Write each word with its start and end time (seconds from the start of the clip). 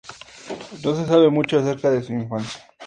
No 0.83 0.95
se 0.95 1.05
sabe 1.05 1.29
mucho 1.29 1.59
acerca 1.59 1.91
de 1.91 2.01
su 2.01 2.11
infancia. 2.11 2.63